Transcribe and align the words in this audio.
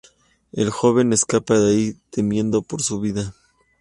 El 0.51 0.71
joven 0.71 1.13
escapa 1.13 1.59
de 1.59 1.69
ahí 1.75 1.93
temiendo 2.09 2.63
por 2.63 2.81
su 2.81 2.99
vida. 2.99 3.35